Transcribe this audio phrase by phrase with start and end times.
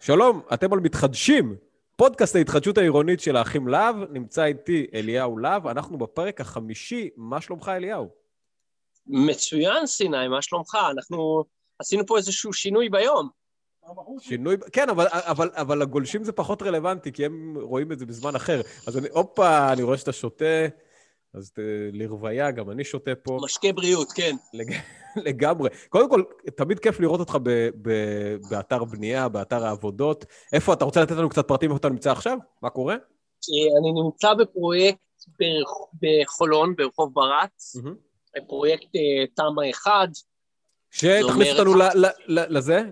[0.00, 1.56] שלום, אתם על מתחדשים,
[1.96, 7.68] פודקאסט ההתחדשות העירונית של האחים להב, נמצא איתי אליהו להב, אנחנו בפרק החמישי, מה שלומך
[7.76, 8.08] אליהו?
[9.06, 10.78] מצוין, סיני, מה שלומך?
[10.90, 11.44] אנחנו
[11.78, 13.28] עשינו פה איזשהו שינוי ביום.
[14.20, 18.34] שינוי, כן, אבל, אבל, אבל הגולשים זה פחות רלוונטי, כי הם רואים את זה בזמן
[18.34, 18.60] אחר.
[18.86, 20.66] אז אני, הופה, אני רואה שאתה שותה,
[21.34, 21.58] אז ת,
[21.92, 23.38] לרוויה, גם אני שותה פה.
[23.42, 24.36] משקה בריאות, כן.
[24.54, 24.72] לג...
[25.26, 25.70] לגמרי.
[25.88, 26.22] קודם כל,
[26.56, 27.90] תמיד כיף לראות אותך ב, ב,
[28.50, 30.24] באתר בנייה, באתר העבודות.
[30.52, 32.38] איפה, אתה רוצה לתת לנו קצת פרטים איפה אתה נמצא עכשיו?
[32.62, 32.96] מה קורה?
[33.80, 34.98] אני נמצא בפרויקט
[36.02, 38.40] בחולון, ברחוב ברץ, mm-hmm.
[38.48, 40.08] פרויקט אה, תמ"א 1.
[40.90, 41.74] שתכניס אותנו
[42.28, 42.82] לזה,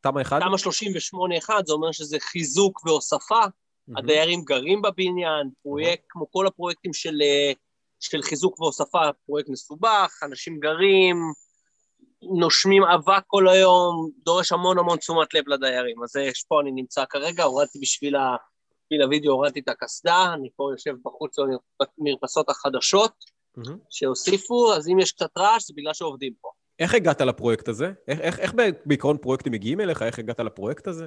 [0.00, 0.40] תמ"א 1?
[0.40, 3.40] תמ"א 38-1, זה אומר שזה חיזוק והוספה.
[3.44, 3.98] Mm-hmm.
[3.98, 6.08] הדיירים גרים בבניין, פרויקט, mm-hmm.
[6.08, 7.52] כמו כל הפרויקטים של, אה,
[8.00, 11.16] של חיזוק והוספה, פרויקט מסובך, אנשים גרים,
[12.22, 16.02] נושמים אבק כל היום, דורש המון המון תשומת לב לדיירים.
[16.02, 18.36] אז יש פה, אני נמצא כרגע, הורדתי בשביל, ה,
[18.84, 21.36] בשביל הוידאו, הורדתי את הקסדה, אני פה יושב בחוץ
[21.98, 23.12] במרפסות החדשות
[23.58, 23.70] mm-hmm.
[23.90, 26.48] שהוסיפו, אז אם יש קצת רעש, זה בגלל שעובדים פה.
[26.78, 27.92] איך הגעת לפרויקט הזה?
[28.08, 28.54] איך, איך, איך
[28.86, 30.02] בעיקרון פרויקטים מגיעים אליך?
[30.02, 31.06] איך הגעת לפרויקט הזה?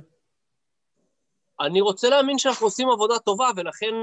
[1.59, 3.93] אני רוצה להאמין שאנחנו עושים עבודה טובה, ולכן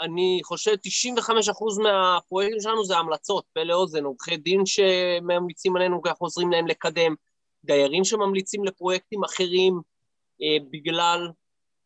[0.00, 0.74] אני חושב
[1.18, 6.66] 95% מהפרויקטים שלנו זה המלצות, פה לאוזן, עורכי דין שממליצים עלינו כי אנחנו עוזרים להם
[6.66, 7.14] לקדם,
[7.64, 9.80] דיירים שממליצים לפרויקטים אחרים
[10.42, 11.28] אה, בגלל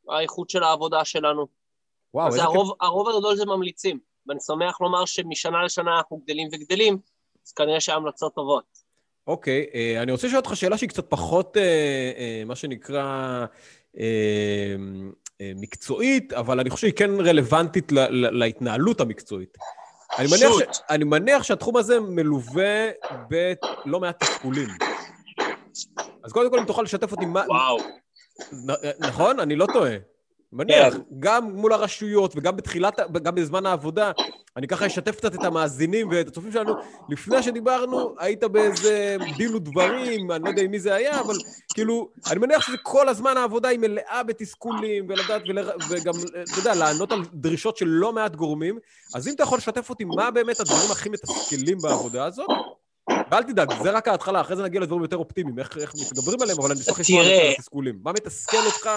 [0.08, 1.46] האיכות של העבודה שלנו.
[2.14, 2.76] וואו, אז הרוב, כ...
[2.80, 6.98] הרוב הגדול זה ממליצים, ואני שמח לומר שמשנה לשנה אנחנו גדלים וגדלים,
[7.46, 8.64] אז כנראה שההמלצות טובות.
[9.26, 13.46] אוקיי, אה, אני רוצה לשאול אותך שאלה שהיא קצת פחות, אה, אה, מה שנקרא,
[15.40, 19.56] מקצועית, אבל אני חושב שהיא כן רלוונטית להתנהלות המקצועית.
[20.18, 22.88] אני מניח, ש, אני מניח שהתחום הזה מלווה
[23.28, 24.68] בלא מעט תסכולים.
[26.24, 27.44] אז קודם כל, אם תוכל לשתף אותי מה...
[27.48, 27.78] וואו.
[28.98, 29.40] נכון?
[29.40, 29.96] אני לא טועה.
[30.52, 31.00] מניח, כן.
[31.18, 34.12] גם מול הרשויות וגם בתחילת, גם בזמן העבודה,
[34.56, 36.74] אני ככה אשתף קצת את המאזינים ואת הצופים שלנו.
[37.08, 41.34] לפני שדיברנו, היית באיזה דין ודברים, אני לא יודע עם מי זה היה, אבל
[41.74, 46.12] כאילו, אני מניח שזה כל הזמן העבודה היא מלאה בתסכולים, ולדעת, ול, וגם,
[46.52, 48.78] אתה יודע, לענות על דרישות של לא מעט גורמים.
[49.14, 52.48] אז אם אתה יכול לשתף אותי, מה באמת הדברים הכי מתסכלים בעבודה הזאת?
[53.30, 56.58] ואל תדאג, זה רק ההתחלה, אחרי זה נגיע לדברים יותר אופטימיים, איך, איך מתגברים עליהם,
[56.60, 57.98] אבל אני אשמח לשמוע על התסכולים.
[58.02, 58.90] מה מתסכל אותך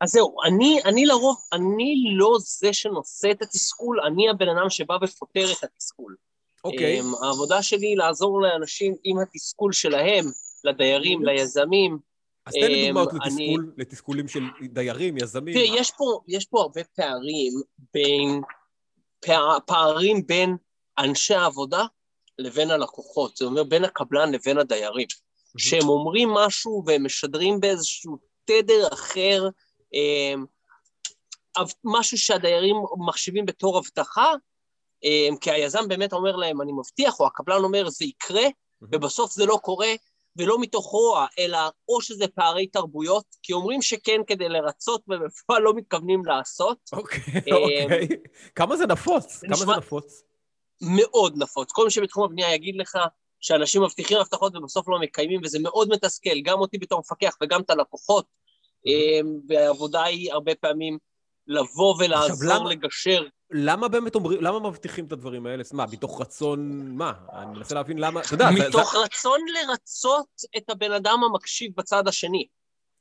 [0.00, 4.98] אז זהו, אני, אני לרוב, אני לא זה שנושא את התסכול, אני הבן אדם שבא
[5.02, 6.16] ופותר את התסכול.
[6.64, 7.00] אוקיי.
[7.00, 7.02] Okay.
[7.02, 10.24] אמ, העבודה שלי היא לעזור לאנשים עם התסכול שלהם,
[10.64, 11.98] לדיירים, ליזמים.
[12.46, 13.72] אז תן לי אמ, דוגמאות לתסכול.
[13.76, 15.54] לתסכולים של דיירים, יזמים.
[15.54, 15.92] תראה, יש
[16.28, 17.52] יש פה הרבה פערים
[17.94, 18.40] בין,
[19.20, 20.56] פער, פערים בין
[20.98, 21.84] אנשי העבודה
[22.38, 25.06] לבין הלקוחות, זה אומר בין הקבלן לבין הדיירים.
[25.58, 29.48] שהם אומרים משהו והם משדרים באיזשהו תדר אחר,
[29.94, 30.44] אמ,
[31.84, 32.76] משהו שהדיירים
[33.06, 34.32] מחשיבים בתור הבטחה,
[35.04, 38.44] אמ, כי היזם באמת אומר להם, אני מבטיח, או הקבלן אומר, זה יקרה,
[38.82, 39.88] ובסוף זה לא קורה,
[40.36, 41.58] ולא מתוך רוע, אלא
[41.88, 46.78] או שזה פערי תרבויות, כי אומרים שכן כדי לרצות, ובפועל לא מתכוונים לעשות.
[46.92, 48.08] אוקיי, אמ, אוקיי.
[48.54, 49.40] כמה זה נפוץ?
[49.44, 50.22] כמה זה נפוץ?
[50.80, 51.72] מאוד נפוץ.
[51.72, 52.98] כל מי שבתחום הבנייה יגיד לך
[53.40, 57.70] שאנשים מבטיחים הבטחות ובסוף לא מקיימים, וזה מאוד מתסכל, גם אותי בתור מפקח וגם את
[57.70, 58.24] הלקוחות.
[58.86, 60.98] אמ, והעבודה היא הרבה פעמים
[61.46, 63.24] לבוא ולעזור למה, לגשר.
[63.50, 65.62] למה באמת אומרים, למה מבטיחים את הדברים האלה?
[65.72, 67.12] מה, מתוך רצון, מה?
[67.32, 68.50] אני מנסה להבין למה, אתה יודע...
[68.50, 68.98] מתוך זה...
[68.98, 72.46] רצון לרצות את הבן אדם המקשיב בצד השני.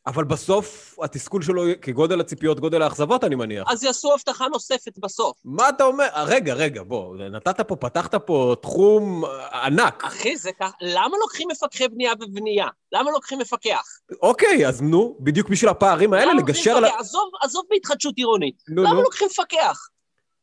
[0.07, 3.67] אבל בסוף התסכול שלו כגודל הציפיות, גודל האכזבות, אני מניח.
[3.71, 5.37] אז יעשו הבטחה נוספת בסוף.
[5.45, 6.07] מה אתה אומר?
[6.15, 9.23] רגע, רגע, בוא, נתת פה, פתחת פה תחום
[9.63, 10.03] ענק.
[10.03, 12.67] אחי, זה ככה, למה לוקחים מפקחי בנייה ובנייה?
[12.91, 13.83] למה לוקחים מפקח?
[14.21, 16.85] אוקיי, אז נו, בדיוק בשביל הפערים האלה, לגשר על...
[16.85, 18.63] עזוב, עזוב בהתחדשות עירונית.
[18.69, 19.01] נו, למה נו.
[19.01, 19.87] לוקחים מפקח?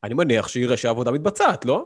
[0.04, 1.84] אני מניח שיראה שהעבודה מתבצעת, לא?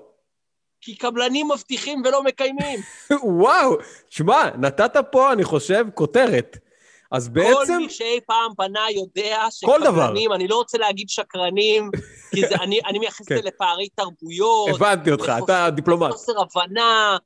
[0.80, 2.80] כי קבלנים מבטיחים ולא מקיימים.
[3.40, 3.76] וואו,
[4.10, 6.56] שמע, נתת פה, אני חושב, כותרת.
[7.10, 7.66] אז בעצם...
[7.66, 11.90] כל מי שאי פעם בנה יודע שקרנים, אני לא רוצה להגיד שקרנים,
[12.34, 13.48] כי זה, אני, אני מייחס את זה כן.
[13.48, 14.68] לפערי תרבויות.
[14.74, 16.12] הבנתי אותך, אתה דיפלומט.
[16.12, 17.16] חוסר הבנה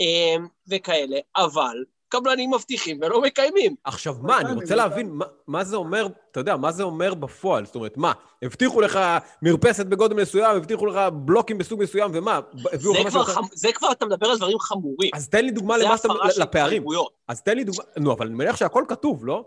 [0.00, 0.36] אה,
[0.68, 1.76] וכאלה, אבל
[2.10, 3.74] קבלנים מבטיחים ולא מקיימים.
[3.84, 7.66] עכשיו, מה, אני רוצה להבין, מה, מה זה אומר, אתה יודע, מה זה אומר בפועל?
[7.66, 8.12] זאת אומרת, מה,
[8.42, 9.00] הבטיחו לך
[9.42, 12.40] מרפסת בגודל מסוים, הבטיחו לך בלוקים בסוג מסוים, ומה,
[12.72, 13.32] הביאו לך משהו אחר?
[13.32, 13.42] חמ...
[13.52, 15.10] זה כבר, אתה מדבר על דברים חמורים.
[15.14, 16.08] אז תן לי דוגמה למה שאתה,
[16.38, 16.84] לפערים.
[17.28, 19.44] אז תן לי דוגמה, נו, אבל אני מניח שהכל כתוב, לא?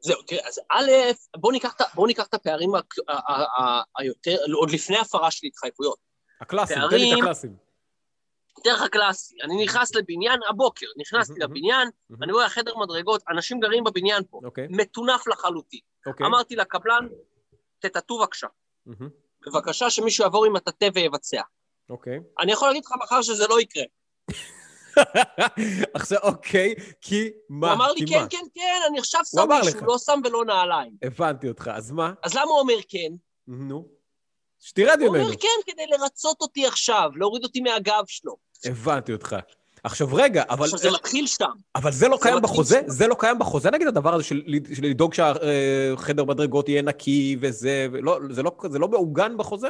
[0.00, 0.90] זהו, תראה, אז א',
[1.36, 2.70] בוא ניקח, בוא ניקח את הפערים
[3.98, 5.98] היותר, עוד לפני הפרה של התחייבויות.
[6.40, 7.69] הקלאסים, תן לי את הקלאסים.
[8.64, 12.22] דרך הקלאסי, אני נכנס לבניין הבוקר, נכנסתי מהמם, לבניין, מהמם.
[12.22, 15.80] אני רואה חדר מדרגות, אנשים גרים בבניין פה, אוקיי, מטונף לחלוטין.
[16.06, 16.26] אוקיי.
[16.26, 17.08] אמרתי לקבלן,
[17.78, 18.46] תטאטאו בבקשה.
[18.86, 19.08] מהמם,
[19.46, 21.42] בבקשה שמישהו יעבור עם הטאטא ויבצע.
[21.90, 22.20] אוקיי.
[22.40, 23.84] אני יכול להגיד לך מחר שזה לא יקרה.
[25.94, 27.66] עכשיו, אוקיי, כי מה?
[27.66, 28.24] הוא אמר לי, כן?
[28.30, 29.86] כן, כן, אני עכשיו שם מישהו.
[29.86, 30.96] לא שם ולא נעליים.
[31.02, 32.12] הבנתי אותך, אז מה?
[32.22, 33.12] אז למה הוא אומר כן?
[33.48, 33.99] נו.
[34.60, 35.38] שתרד הוא אומר ממנו.
[35.40, 38.36] כן כדי לרצות אותי עכשיו, להוריד אותי מהגב שלו.
[38.64, 39.36] הבנתי אותך.
[39.84, 40.64] עכשיו רגע, אבל...
[40.64, 41.50] עכשיו, זה מתחיל שם.
[41.74, 42.80] אבל זה לא זה קיים בחוזה?
[42.82, 42.88] שם.
[42.88, 44.42] זה לא קיים בחוזה, נגיד, הדבר הזה של
[44.74, 49.68] של לדאוג שהחדר מדרגות יהיה נקי וזה, ולא- זה לא- זה לא מעוגן בחוזה?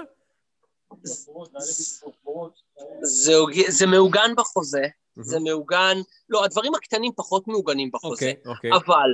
[3.02, 3.32] זה,
[3.68, 4.82] זה מעוגן בחוזה,
[5.16, 5.96] זה מעוגן...
[6.28, 8.32] לא, הדברים הקטנים פחות מעוגנים בחוזה.
[8.46, 8.70] אוקיי, אוקיי.
[8.72, 9.10] אבל,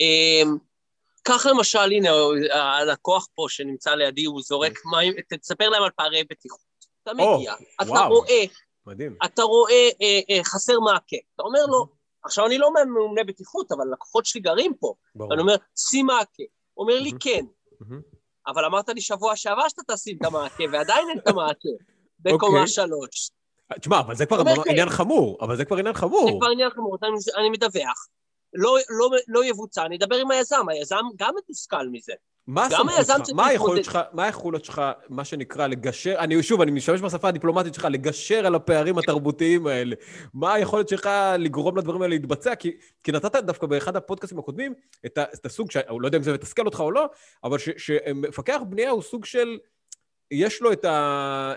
[0.00, 0.56] אמ,
[1.28, 2.10] קח למשל, הנה,
[2.52, 6.60] הלקוח פה שנמצא לידי, הוא זורק מים, תספר להם על פערי בטיחות.
[7.02, 8.06] אתה או, מגיע, אתה.
[8.06, 8.44] רואה,
[8.86, 9.16] מדהים.
[9.24, 11.16] אתה רואה אה, אה, חסר מעקה.
[11.34, 11.86] אתה אומר לו,
[12.24, 14.94] עכשיו, אני לא ממונה בטיחות, אבל לקוחות שלי גרים פה.
[15.14, 15.32] ברור.
[15.32, 16.42] אני אומר, שים מעקה.
[16.74, 17.18] הוא אומר לי, מהמם.
[17.18, 17.44] כן.
[17.80, 18.02] מהמם.
[18.46, 21.68] אבל אמרת לי שבוע שעבר שאתה תשים את המעקה, ועדיין אין את המעקה.
[22.20, 22.66] בקומה אוקיי.
[22.66, 23.30] שלוש.
[23.80, 24.70] תשמע, אבל זה כבר כן.
[24.70, 26.26] עניין חמור, אבל זה כבר עניין חמור.
[26.26, 26.96] זה כבר עניין חמור,
[27.36, 28.08] אני מדווח.
[28.54, 32.12] לא, לא, לא יבוצע, אני אדבר עם היזם, היזם גם מתוסכל מזה.
[32.48, 33.46] מה הסמכות שלך?
[33.46, 33.84] היכולת.
[33.84, 38.46] שלך, מה היכולת שלך, מה שנקרא, לגשר, אני שוב, אני משתמש בשפה הדיפלומטית שלך, לגשר
[38.46, 39.96] על הפערים התרבותיים האלה.
[40.34, 42.54] מה היכולת שלך לגרום לדברים האלה להתבצע?
[42.54, 44.74] כי, כי נתת דווקא באחד הפודקאסטים הקודמים
[45.06, 47.06] את, את הסוג, שאני לא יודע אם זה מתסכל אותך או לא,
[47.44, 49.58] אבל ש- שמפקח בנייה הוא סוג של...
[50.30, 50.88] יש לו את ה...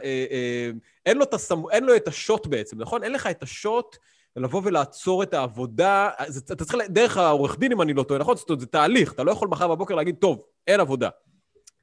[0.03, 0.71] אה, אה,
[1.05, 1.69] אין לו את, הסמ...
[1.71, 3.03] אין לו את השוט בעצם, נכון?
[3.03, 3.97] אין לך את השוט
[4.35, 6.09] לבוא ולעצור את העבודה.
[6.27, 8.37] זה, אתה צריך, דרך העורך דין, אם אני לא טועה, נכון?
[8.37, 11.09] זאת אומרת, זה תהליך, אתה לא יכול מחר בבוקר להגיד, טוב, אין עבודה.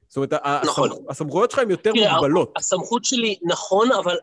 [0.08, 0.32] זאת אומרת,
[0.64, 0.90] נכון.
[0.90, 1.10] הסמכ...
[1.10, 2.52] הסמכויות שלך הן יותר תראה, מוגבלות.
[2.56, 4.16] הסמכות שלי, נכון, אבל...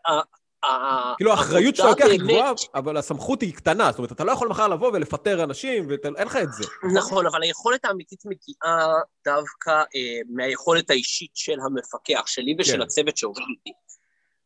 [1.17, 3.91] כאילו, האחריות שאתה לוקח היא גבוהה, אבל הסמכות היא קטנה.
[3.91, 6.63] זאת אומרת, אתה לא יכול מחר לבוא ולפטר אנשים, ואין לך את זה.
[6.95, 8.93] נכון, אבל היכולת האמיתית מגיעה
[9.25, 12.81] דווקא אה, מהיכולת האישית של המפקח, שלי ושל כן.
[12.81, 13.71] הצוות שעובד איתי.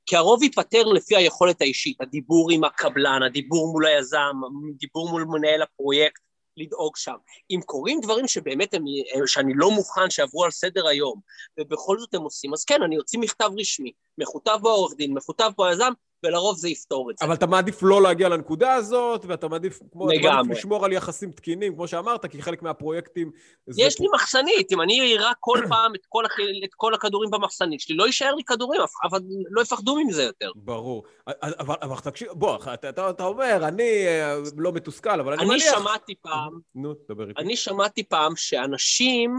[0.09, 4.33] כי הרוב ייפתר לפי היכולת האישית, הדיבור עם הקבלן, הדיבור מול היזם,
[4.77, 6.21] דיבור מול מנהל הפרויקט,
[6.57, 7.15] לדאוג שם.
[7.51, 8.83] אם קורים דברים שבאמת הם,
[9.25, 11.19] שאני לא מוכן שעברו על סדר היום,
[11.59, 15.51] ובכל זאת הם עושים, אז כן, אני אוציא מכתב רשמי, מכותב בו העורך דין, מכותב
[15.57, 15.91] בו היזם,
[16.23, 17.25] ולרוב זה יפתור את זה.
[17.25, 20.51] אבל אתה מעדיף לא להגיע לנקודה הזאת, ואתה מעדיף, כמו, אתה מעדיף.
[20.57, 23.31] לשמור על יחסים תקינים, כמו שאמרת, כי חלק מהפרויקטים...
[23.77, 26.23] יש פה- לי מחסנית, אם אני אירע כל פעם את כל.
[26.63, 29.19] את כל הכדורים במחסנית שלי, לא יישאר לי כדורים, אבל
[29.49, 30.51] לא יפחדו מזה יותר.
[30.55, 31.03] ברור.
[31.27, 35.49] אבל, אבל תקשיב, בוא, אתה, אתה, אתה אומר, אני אה, לא מתוסכל, אבל אני, אני
[35.49, 35.79] מניח...
[35.79, 37.41] שמעתי פעם, נו, דבר איתי.
[37.41, 39.37] אני שמעתי פעם שאנשים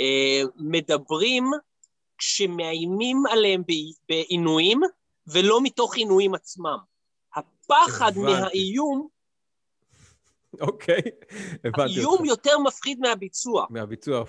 [0.00, 1.44] אה, מדברים
[2.18, 3.62] כשמאיימים עליהם
[4.08, 4.80] בעינויים,
[5.26, 6.78] ולא מתוך עינויים עצמם.
[7.34, 8.20] הפחד הבנתי.
[8.20, 9.08] מהאיום,
[10.60, 11.00] אוקיי,
[11.64, 12.24] הבנתי האיום.
[12.24, 13.66] יותר מפחיד מהביצוע.
[13.70, 14.24] מהביצוע,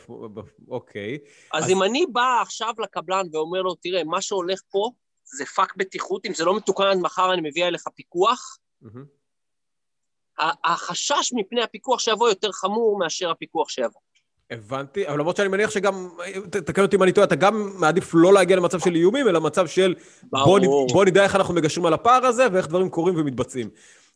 [0.67, 1.17] אוקיי.
[1.53, 4.91] אז, אז- אם אני בא עכשיו לקבלן ואומר לו, תראה, מה שהולך פה
[5.23, 8.57] זה פאק בטיחות, אם זה לא מתוקן עד מחר אני מביא אליך פיקוח,
[10.63, 14.01] החשש מפני הפיקוח שיבוא יותר חמור מאשר הפיקוח שיבוא.
[14.51, 16.09] הבנתי, אבל למרות שאני מניח שגם,
[16.49, 19.67] תקן אותי אם אני טועה, אתה גם מעדיף לא להגיע למצב של איומים, אלא מצב
[19.67, 20.59] של בוא.
[20.93, 23.69] בוא נדע איך אנחנו מגשרים על הפער הזה ואיך דברים קורים ומתבצעים.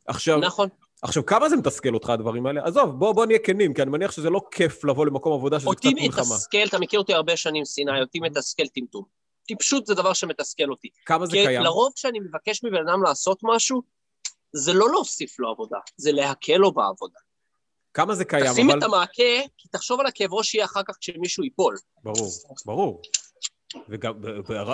[0.08, 0.70] עכשיו, נכון.
[1.02, 2.62] עכשיו, כמה זה מתסכל אותך, הדברים האלה?
[2.66, 5.70] עזוב, בוא, בוא נהיה כנים, כי אני מניח שזה לא כיף לבוא למקום עבודה שזה
[5.76, 6.22] קצת אותי מלחמה.
[6.22, 9.04] מתסכל, אתה מכיר אותי הרבה שנים, סיני, אותי מתסכל טמטום.
[9.48, 10.88] טיפשות זה דבר שמתסכל אותי.
[11.06, 11.62] כמה זה קיים?
[11.62, 13.82] לרוב כשאני מבקש מבן אדם לעשות משהו,
[14.54, 17.20] זה לא להוסיף לו עבודה, זה להקל לו בעבודה.
[17.94, 18.80] כמה זה קיים, תשים אבל...
[18.80, 19.24] את המעקה,
[19.58, 21.76] כי תחשוב על הכאב ראש שיהיה אחר כך כשמישהו ייפול.
[22.04, 22.30] ברור,
[22.66, 23.02] ברור.
[23.90, 24.14] וגם,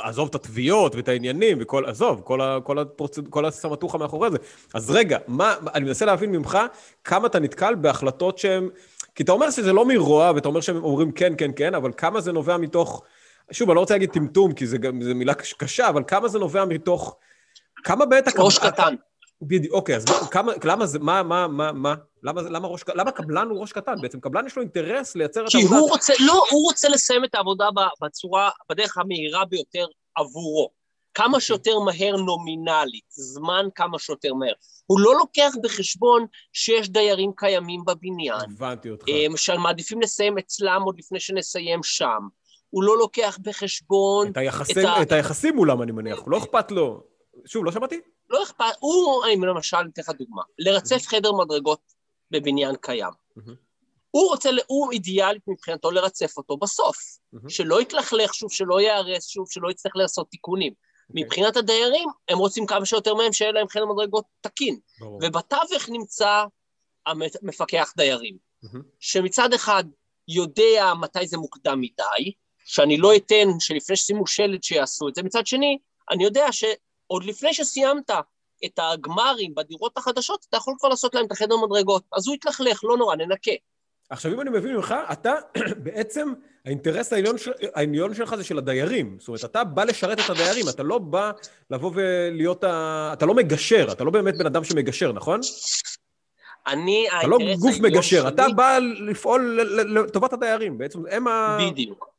[0.03, 4.37] עזוב את התביעות ואת העניינים וכל, עזוב, כל, ה, כל, הפרוצד, כל הסמטוחה מאחורי זה.
[4.73, 6.57] אז רגע, מה, אני מנסה להבין ממך
[7.03, 8.69] כמה אתה נתקל בהחלטות שהן...
[9.15, 12.21] כי אתה אומר שזה לא מרוע, ואתה אומר שהם אומרים כן, כן, כן, אבל כמה
[12.21, 13.03] זה נובע מתוך...
[13.51, 14.77] שוב, אני לא רוצה להגיד טמטום, כי זו
[15.15, 17.17] מילה קש- קשה, אבל כמה זה נובע מתוך...
[17.83, 18.27] כמה בעת...
[18.27, 18.95] הקב- ראש קטן.
[19.41, 21.95] בדיוק, אוקיי, אז מה- כמה, למה זה, מה, מה, מה, מה?
[22.25, 24.19] למה, למה ראש, למה קבלן הוא ראש קטן בעצם?
[24.19, 25.79] קבלן יש לו אינטרס לייצר את כי העבודה...
[25.79, 27.65] הוא רוצה, לא, הוא רוצה לסיים את העבודה
[28.01, 30.69] בצורה, בדרך המהירה ביותר עבורו.
[31.13, 34.53] כמה שיותר מהר נומינלית, זמן כמה שיותר מהר.
[34.85, 39.05] הוא לא לוקח בחשבון שיש דיירים קיימים בבניין, הבנתי אותך.
[39.07, 42.19] הם שמעדיפים לסיים אצלם עוד לפני שנסיים שם.
[42.69, 46.19] הוא לא לוקח בחשבון, את היחסים, את ה- את היחסים מולם, אני מניח.
[46.27, 47.03] לא אכפת לו.
[47.45, 47.99] שוב, לא שמעתי?
[48.29, 51.94] לא אכפת, הוא, אני למשל, אתן לך דוגמה, לרצף חדר מדרגות
[52.31, 53.13] בבניין קיים.
[53.35, 53.55] מהמם.
[54.11, 56.97] הוא רוצה, הוא אידיאלית מבחינתו לרצף אותו בסוף.
[57.33, 57.49] מהמם.
[57.49, 60.73] שלא יתלכלך שוב, שלא ייהרס שוב, שלא יצטרך לעשות תיקונים.
[61.09, 64.79] מבחינת הדיירים, הם רוצים כמה שיותר מהם שיהיה להם חדר מדרגות תקין.
[64.99, 65.19] ברור.
[65.23, 66.43] ובתווך נמצא
[67.05, 68.81] המפקח דיירים, מהמם.
[68.99, 69.83] שמצד אחד
[70.27, 72.31] יודע מתי זה מוקדם מדי,
[72.65, 75.77] שאני לא אתן שלפני ששימו שלט שיעשו את זה, מצד שני,
[76.11, 78.11] אני יודע שעוד לפני שסיימת
[78.65, 82.03] את הגמרים בדירות החדשות, אתה יכול כבר לעשות להם את החדר מדרגות.
[82.13, 83.51] אז הוא יתלכלך, לא נורא, ננקה.
[84.09, 85.33] עכשיו, אם אני מבין ממך, אתה
[85.83, 86.33] בעצם,
[86.65, 89.17] האינטרס העליון, של, העליון שלך זה של הדיירים.
[89.19, 91.31] זאת אומרת, אתה בא לשרת את הדיירים, אתה לא בא
[91.69, 93.09] לבוא ולהיות ה...
[93.13, 95.39] אתה לא מגשר, אתה לא באמת בן אדם שמגשר, נכון?
[96.67, 99.61] אני, אתה לא גוף מגשר, שלי- אתה בא לפעול
[100.05, 100.77] לטובת הדיירים.
[100.77, 101.57] בעצם הם ה...
[101.61, 102.09] בדיוק,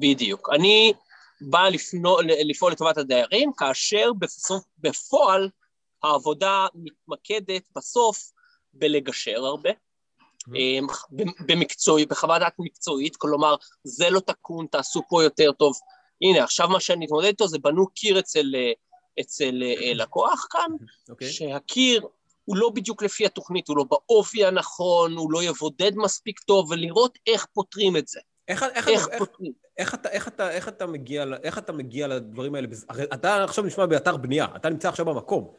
[0.00, 0.48] בדיוק.
[0.52, 0.92] אני
[1.40, 4.10] בא לפנו, לפעול לטובת הדיירים, כאשר
[4.78, 5.48] בפועל
[6.04, 8.32] העבודה מתמקדת בסוף
[8.72, 9.70] בלגשר הרבה,
[10.54, 10.86] אמ,
[11.46, 15.78] במקצועי, בחוות דעת מקצועית, כלומר, זה לא תקון, תעשו פה יותר טוב.
[16.22, 18.72] הנה, עכשיו מה שאני מתמודד איתו זה בנו קיר אצל, אה,
[19.20, 20.70] אצל אה, לקוח כאן,
[21.08, 21.30] אוקיי.
[21.30, 22.06] שהקיר
[22.44, 27.18] הוא לא בדיוק לפי התוכנית, הוא לא באופי הנכון, הוא לא יבודד מספיק טוב, ולראות
[27.26, 28.20] איך פותרים את זה.
[28.48, 29.52] איך, איך, איך איך, פותרים.
[29.78, 32.68] איך, אתה, איך, אתה, איך, אתה מגיע, איך אתה מגיע לדברים האלה?
[32.88, 35.54] הרי אתה עכשיו נשמע באתר בנייה, אתה נמצא עכשיו במקום.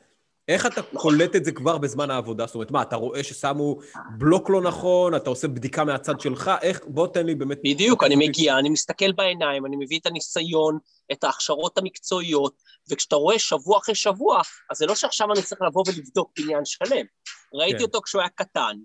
[0.48, 2.46] איך אתה קולט את זה כבר בזמן העבודה?
[2.46, 3.78] זאת אומרת, מה, אתה רואה ששמו
[4.18, 7.60] בלוק לא נכון, אתה עושה בדיקה מהצד שלך, איך, בוא תן לי באמת...
[7.64, 10.78] בדיוק, אני מגיע, אני מסתכל בעיניים, אני מביא את הניסיון,
[11.12, 12.54] את ההכשרות המקצועיות,
[12.92, 17.06] וכשאתה רואה שבוע אחרי שבוע, אז זה לא שעכשיו אני צריך לבוא ולבדוק בניין שלם.
[17.54, 17.84] ראיתי כן.
[17.84, 18.76] אותו כשהוא היה קטן.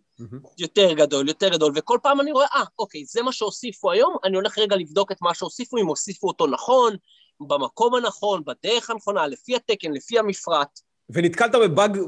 [0.58, 4.36] יותר גדול, יותר גדול, וכל פעם אני רואה, אה, אוקיי, זה מה שהוסיפו היום, אני
[4.36, 6.96] הולך רגע לבדוק את מה שהוסיפו, אם הוסיפו אותו נכון,
[7.40, 10.80] במקום הנכון, בדרך הנכונה, לפי התקן, לפי המפרט.
[11.12, 11.98] ונתקלת בבאג,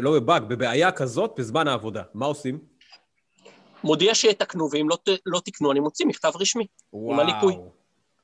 [0.00, 2.02] לא בבאג, בבעיה כזאת בזמן העבודה.
[2.14, 2.58] מה עושים?
[3.84, 6.66] מודיע שיתקנו, ואם לא, לא תקנו, אני מוציא מכתב רשמי.
[6.92, 7.20] וואו.
[7.20, 7.56] הליקוי.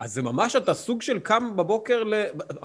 [0.00, 2.14] אז זה ממש אתה סוג של קם בבוקר ל...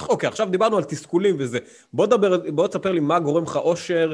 [0.09, 1.59] אוקיי, עכשיו דיברנו על תסכולים וזה.
[1.93, 4.13] בוא דבר, בוא תספר לי מה גורם לך אושר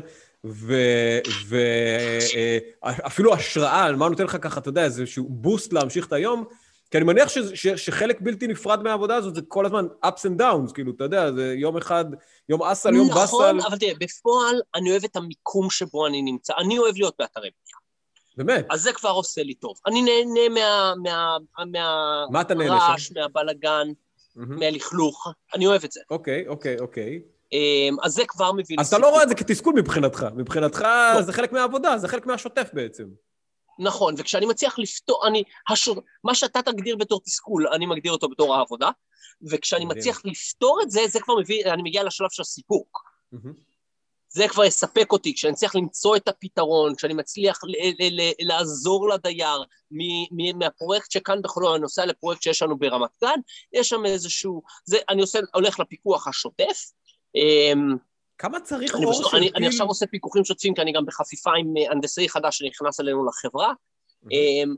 [2.81, 6.45] ואפילו השראה, מה נותן לך ככה, אתה יודע, איזשהו בוסט להמשיך את היום.
[6.91, 10.41] כי אני מניח ש, ש, שחלק בלתי נפרד מהעבודה הזאת זה כל הזמן ups and
[10.41, 12.05] downs, כאילו, אתה יודע, זה יום אחד,
[12.49, 13.21] יום אסל, יום באסל.
[13.23, 16.53] נכון, אבל תראה, בפועל אני אוהב את המיקום שבו אני נמצא.
[16.57, 17.79] אני אוהב להיות באתרי בנייה.
[18.37, 18.65] באמת.
[18.69, 19.77] אז זה כבר עושה לי טוב.
[19.87, 20.93] אני נהנה מה...
[21.03, 21.37] מה...
[21.65, 22.25] מה...
[22.31, 23.13] מה אתה נהנה רעש, שם?
[23.19, 23.87] מהבלגן,
[24.35, 24.59] מהמם.
[24.59, 25.27] מהלכלוך.
[25.55, 25.99] אני אוהב את זה.
[26.11, 27.21] אוקיי, אוקיי, אוקיי.
[27.53, 29.09] אמ, אז זה כבר מביא אז אתה לא.
[29.09, 30.25] רואה את זה כתסכול מבחינתך.
[30.35, 30.81] מבחינתך
[31.15, 31.21] לא.
[31.21, 33.03] זה חלק מהעבודה, זה חלק מהשוטף בעצם.
[33.79, 35.89] נכון, וכשאני מצליח לפתור, אני, הש...
[36.23, 38.89] מה שאתה תגדיר בתור תסכול, אני מגדיר אותו בתור העבודה,
[39.49, 39.99] וכשאני מדהים.
[39.99, 42.99] מצליח לפתור את זה, זה כבר מביא, אני מגיע לשלב של הסיפוק.
[43.31, 43.69] מהמם.
[44.31, 49.09] זה כבר יספק אותי, כשאני מצליח למצוא את הפתרון, כשאני מצליח ל- ל- ל- לעזור
[49.09, 53.39] לדייר מ- מ- מהפרויקט שכאן בחולון, אני נוסע לפרויקט שיש לנו ברמת גן,
[53.73, 56.91] יש שם איזשהו, זה, אני עושה, הולך לפיקוח השוטף,
[57.35, 57.97] אמ,
[58.39, 59.67] כמה צריך אני, אור של אני, אני טיל?
[59.67, 63.73] עכשיו עושה פיקוחים שוטפים, כי אני גם בחפיפה עם אה, הנדסאי חדש שנכנס אלינו לחברה,
[64.31, 64.75] אמ,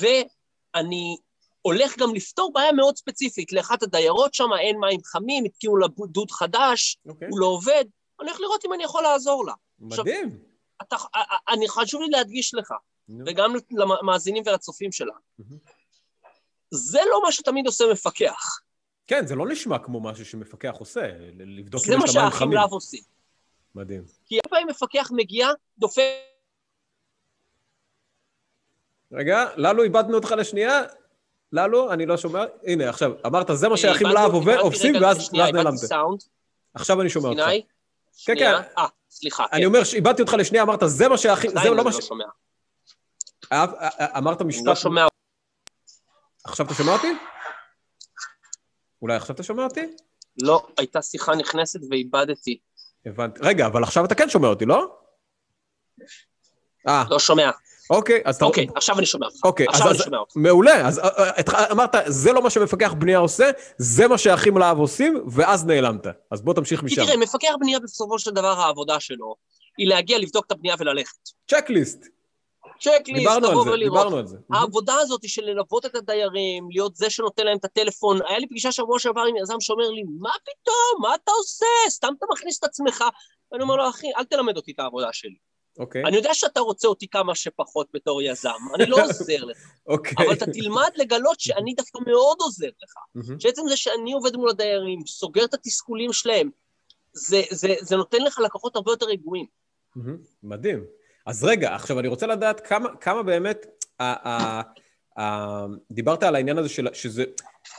[0.00, 1.16] ואני
[1.62, 6.30] הולך גם לפתור בעיה מאוד ספציפית, לאחת הדיירות שם אין מים חמים, התקיעו לה דוד
[6.30, 7.84] חדש, אוקיי, הוא לא עובד,
[8.20, 9.52] אני הולך לראות אם אני יכול לעזור לה.
[9.78, 10.38] מדהים.
[10.82, 10.96] אתה,
[11.48, 12.72] אני חשוב לי להדגיש לך,
[13.08, 15.12] נו, וגם למאזינים ולצופים שלנו.
[15.38, 15.58] מהמם.
[16.74, 18.60] זה לא מה שתמיד עושה מפקח.
[19.06, 22.30] כן, זה לא נשמע כמו משהו שמפקח עושה, לבדוק זה אם מה יש לה מים
[22.30, 22.58] שהאחים חמים.
[22.58, 23.02] להב עושים.
[23.74, 24.02] מדהים.
[24.26, 26.02] כי הרבה פעמים מפקח מגיע, דופק,
[29.14, 30.82] רגע, ללו, איבדנו אותך לשנייה?
[31.52, 32.44] ללו, אני לא שומע.
[32.66, 35.78] הנה, עכשיו, אמרת, זה מה שהאחים להב איבדתי עושים, ואז נעלמת.
[36.74, 37.42] עכשיו אני שומע אותך.
[38.24, 38.34] כן.
[38.38, 38.54] כן.
[38.78, 39.44] אה, סליחה.
[39.52, 41.50] אני אומר, איבדתי אותך לשנייה, אמרת, זה מה שהאחים...
[41.50, 42.04] זה לא אני מה לא ש...
[42.04, 42.24] שומע.
[43.52, 44.66] אה, אה, אמרת אני משפט...
[44.66, 45.06] לא שומע.
[46.44, 47.12] עכשיו אתה שומע אותי?
[49.04, 49.80] אולי עכשיו אתה שומע אותי?
[50.42, 52.58] לא, הייתה שיחה נכנסת ואיבדתי.
[53.06, 53.40] הבנתי.
[53.42, 54.96] רגע, אבל עכשיו אתה כן שומע אותי, לא?
[56.88, 57.50] אה, לא שומע.
[57.90, 58.44] אוקיי, אז אתה...
[58.44, 59.44] אוקיי, עכשיו אני שומע אותך.
[59.44, 60.32] אוקיי, אז, עכשיו אני אז שומע אותך.
[60.36, 60.88] מעולה.
[60.88, 65.24] אז אה, אה, אמרת, זה לא מה שמפקח בנייה עושה, זה מה שהאחים להב עושים,
[65.30, 66.06] ואז נעלמת.
[66.30, 67.04] אז בוא תמשיך משם.
[67.04, 69.34] תראה, מפקח בנייה בסופו של דבר העבודה שלו
[69.78, 71.18] היא להגיע, לבדוק את הבנייה וללכת.
[71.50, 72.06] צ'קליסט.
[72.80, 73.98] צ'קליסט, דיברנו על לבוא זה, ולראות.
[73.98, 74.36] דיברנו על זה.
[74.52, 78.18] העבודה הזאת היא של ללוות את הדיירים, להיות זה שנותן להם את הטלפון.
[78.28, 81.66] היה לי פגישה שבוע שעבר עם יזם שאומר לי, מה פתאום, מה אתה עושה?
[81.88, 83.04] סתם אתה מכניס את עצמך.
[83.52, 85.36] ואני אומר לו, אחי, אל תלמד אותי את העבודה שלי.
[85.78, 90.26] אוקיי, אני יודע שאתה רוצה אותי כמה שפחות בתור יזם, אני לא עוזר לך, אוקיי.
[90.26, 92.92] אבל אתה תלמד לגלות שאני דווקא מאוד עוזר לך.
[93.14, 93.40] מהמם.
[93.40, 96.50] שעצם זה שאני עובד מול הדיירים, סוגר את התסכולים שלהם,
[97.12, 99.46] זה, זה, זה נותן לך לקוחות הרבה יותר רגועים.
[99.96, 100.18] מהמם.
[100.42, 100.84] מדהים.
[101.26, 103.66] אז רגע, עכשיו אני רוצה לדעת כמה, כמה באמת,
[104.00, 104.60] ה, ה,
[105.20, 107.24] ה, דיברת על העניין הזה של, שזה,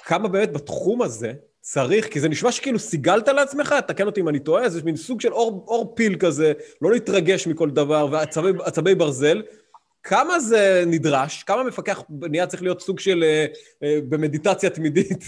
[0.05, 4.39] כמה באמת בתחום הזה צריך, כי זה נשמע שכאילו סיגלת לעצמך, תקן אותי אם אני
[4.39, 9.43] טועה, זה מין סוג של אור, אור פיל כזה, לא להתרגש מכל דבר, ועצבי ברזל.
[10.03, 11.43] כמה זה נדרש?
[11.43, 13.45] כמה מפקח בנייה צריך להיות סוג של אה,
[13.83, 15.23] אה, במדיטציה תמידית?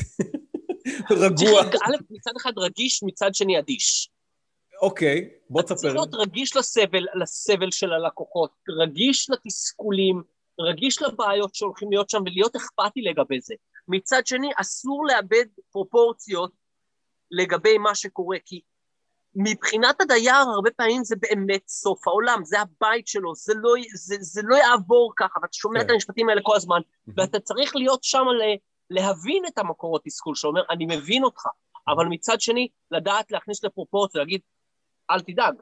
[1.11, 1.61] רגוע.
[1.61, 4.09] א', מצד אחד רגיש, מצד שני אדיש.
[4.81, 5.75] אוקיי, בוא תספר.
[5.75, 10.23] צריך להיות רגיש לסבל, לסבל של הלקוחות, רגיש לתסכולים,
[10.59, 13.55] רגיש לבעיות שהולכים להיות שם ולהיות אכפתי לגבי זה.
[13.87, 16.51] מצד שני, אסור לאבד פרופורציות
[17.31, 18.61] לגבי מה שקורה, כי
[19.35, 24.41] מבחינת הדייר הרבה פעמים זה באמת סוף העולם, זה הבית שלו, זה לא, זה, זה
[24.43, 25.85] לא יעבור ככה, ואתה שומע כן.
[25.85, 26.79] את המשפטים האלה כל הזמן,
[27.17, 28.23] ואתה צריך להיות שם
[28.89, 31.41] להבין את המקור התסכול שאומר, אני מבין אותך,
[31.87, 34.41] אבל מצד שני, לדעת להכניס לפרופורציה, להגיד,
[35.11, 35.55] אל תדאג,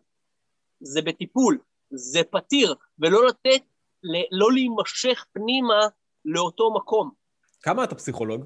[0.80, 1.58] זה בטיפול,
[1.92, 3.62] זה פתיר, ולא לתת,
[4.32, 5.88] לא להימשך פנימה
[6.26, 7.12] לאותו מקום.
[7.62, 8.46] כמה אתה פסיכולוג?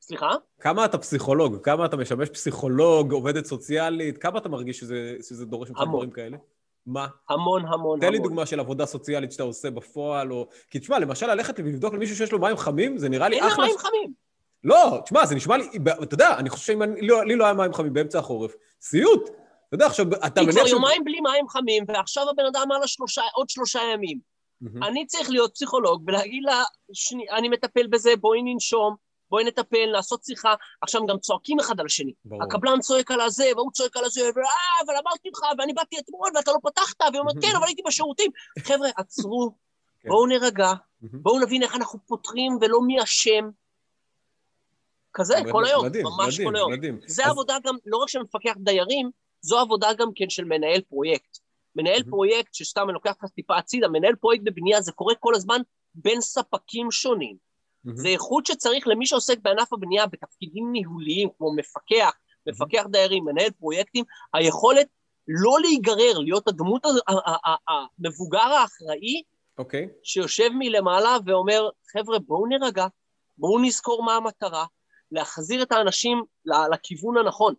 [0.00, 0.30] סליחה?
[0.60, 1.56] כמה אתה פסיכולוג?
[1.62, 4.18] כמה אתה משמש פסיכולוג, עובדת סוציאלית?
[4.18, 6.36] כמה אתה מרגיש שזה, שזה דורש ממך דברים כאלה?
[6.86, 7.06] מה?
[7.28, 8.00] המון, המון, המון.
[8.00, 10.48] תן לי דוגמה של עבודה סוציאלית שאתה עושה בפועל, או...
[10.70, 13.48] כי תשמע, למשל ללכת ולבדוק למישהו שיש לו מים חמים, זה נראה לי אחלה...
[13.48, 14.12] אין לו מים חמים.
[14.64, 15.68] לא, תשמע, זה נשמע לי...
[16.02, 19.41] אתה יודע, אני חושב שאם אני, לא, לי לא היה מים חמים באמצע החורף, סיוט.
[19.72, 20.56] אתה יודע, עכשיו, אתה מניח.
[20.56, 24.18] היא כבר יומיים בלי מים חמים, ועכשיו הבן אדם אמר לה שלושה, עוד שלושה ימים.
[24.82, 28.96] אני צריך להיות פסיכולוג ולהגיד לה, שני, אני מטפל בזה, בואי ננשום,
[29.30, 30.54] בואי נטפל, לעשות שיחה.
[30.80, 32.12] עכשיו גם צועקים אחד על השני.
[32.24, 32.42] ברור.
[32.42, 36.30] הקבלן צועק על הזה, והוא צועק על הזה, ואה, אבל אמרתי לך, ואני באתי אתמול,
[36.34, 38.30] ואתה לא פתחת, והיא אומרת, כן, אבל הייתי בשירותים.
[38.58, 39.54] חבר'ה, עצרו,
[40.00, 40.08] כן.
[40.08, 43.50] בואו נירגע, בואו נבין איך אנחנו פותרים ולא מי אשם.
[45.14, 46.72] כזה, כל היום, ממש כל היום.
[47.06, 47.26] זה.
[47.26, 49.10] עבודה גם, לא רק של מפקח דיירים,
[49.42, 51.38] זו עבודה גם כן של מנהל פרויקט.
[51.76, 52.10] מנהל mm-hmm.
[52.10, 55.60] פרויקט, שסתם אני לוקח לך טיפה הצידה, מנהל פרויקט בבנייה זה קורה כל הזמן
[55.94, 57.36] בין ספקים שונים.
[57.36, 57.90] Mm-hmm.
[57.94, 62.12] זה איכות שצריך למי שעוסק בענף הבנייה בתפקידים ניהוליים, כמו מפקח,
[62.48, 64.86] מפקח דיירים, מנהל פרויקטים, היכולת
[65.28, 66.86] לא להיגרר, להיות הדמות
[67.68, 69.58] המבוגר האחראי, okay.
[69.58, 69.88] אוקיי.
[70.02, 72.86] שיושב מלמעלה ואומר, חבר'ה, בואו נירגע,
[73.38, 74.64] בואו נזכור מה המטרה,
[75.12, 76.22] להחזיר את האנשים
[76.72, 77.54] לכיוון הנכון.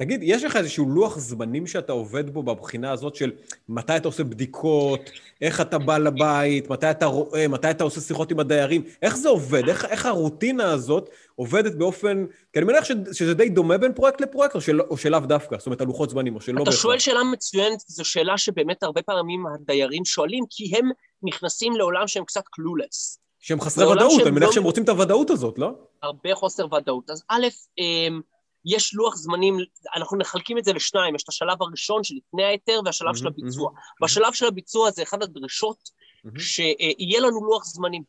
[0.00, 3.32] תגיד, יש לך איזשהו לוח זמנים שאתה עובד בו בבחינה הזאת של
[3.68, 5.00] מתי אתה עושה בדיקות,
[5.40, 9.28] איך אתה בא לבית, מתי אתה רואה, מתי אתה עושה שיחות עם הדיירים, איך זה
[9.28, 9.68] עובד?
[9.68, 12.26] איך, איך הרוטינה הזאת עובדת באופן...
[12.52, 15.66] כי אני מניח שזה די דומה בין פרויקט לפרויקט, או, של, או שלאו דווקא, זאת
[15.66, 16.74] אומרת, הלוחות זמנים, או שלא בהכרח.
[16.74, 20.90] אתה שואל שאלה מצוינת, זו שאלה שבאמת הרבה פעמים הדיירים שואלים, כי הם
[21.22, 23.18] נכנסים לעולם שהם קצת קלולס.
[23.40, 24.52] שהם חסרי ודאות, אני מניח לא...
[24.52, 25.72] שהם רוצים את הוודאות הזאת, לא?
[26.02, 27.10] הרבה חוסר ודאות.
[27.10, 27.46] אז א',
[27.78, 28.20] אמ,
[28.64, 29.56] יש לוח זמנים,
[29.96, 33.70] אנחנו מחלקים את זה לשניים, יש את השלב הראשון שלפני ההיתר והשלב mm-hmm, של הביצוע.
[33.70, 34.04] Mm-hmm.
[34.04, 36.40] בשלב של הביצוע זה אחד הדרישות, mm-hmm.
[36.40, 38.02] שיהיה לנו לוח זמנים,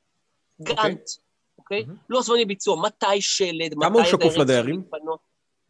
[0.59, 0.75] אוקיי.
[0.75, 1.01] גאנט,
[1.57, 1.81] אוקיי?
[1.81, 2.05] Mm-hmm.
[2.09, 3.85] לוח זמנים ביצוע, מתי שלד, מתי...
[3.85, 4.83] כמה הוא שקוף לדיירים?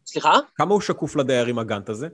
[0.06, 0.32] סליחה?
[0.54, 2.08] כמה הוא שקוף לדיירים, הגאנט הזה?